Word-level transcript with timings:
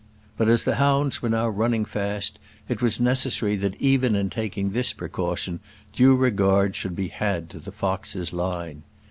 But 0.35 0.49
as 0.49 0.63
the 0.63 0.77
hounds 0.77 1.21
were 1.21 1.29
now 1.29 1.47
running 1.47 1.85
fast 1.85 2.39
it 2.67 2.81
was 2.81 2.99
necessary 2.99 3.55
that 3.57 3.79
even 3.79 4.15
in 4.15 4.31
taking 4.31 4.71
this 4.71 4.93
precaution 4.93 5.59
due 5.93 6.15
regard 6.15 6.75
should 6.75 6.95
be 6.95 7.09
had 7.09 7.51
to 7.51 7.59
the 7.59 7.71
fox's 7.71 8.33
line. 8.33 8.81